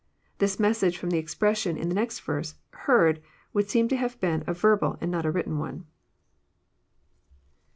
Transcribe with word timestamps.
This 0.39 0.59
message, 0.59 0.97
from 0.97 1.11
the 1.11 1.19
expression 1.19 1.77
In 1.77 1.89
next 1.89 2.21
verse, 2.21 2.55
heard," 2.71 3.21
would 3.53 3.69
seem 3.69 3.87
to 3.89 3.97
have 3.97 4.19
been 4.19 4.43
a 4.47 4.53
verbal 4.55 4.97
and 4.99 5.11
not 5.11 5.27
a 5.27 5.31
written 5.31 5.59
one. 5.59 5.85